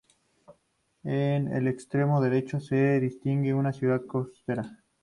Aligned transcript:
En 1.03 1.47
el 1.49 1.67
extremo 1.67 2.21
derecho, 2.23 2.59
se 2.59 2.99
distingue 2.99 3.53
una 3.53 3.71
ciudad 3.71 4.01
costera. 4.07 4.79